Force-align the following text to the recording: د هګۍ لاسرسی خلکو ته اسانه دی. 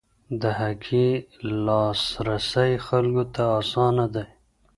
د 0.41 0.43
هګۍ 0.59 1.09
لاسرسی 1.65 2.71
خلکو 2.87 3.23
ته 3.33 3.43
اسانه 3.59 4.05
دی. 4.13 4.25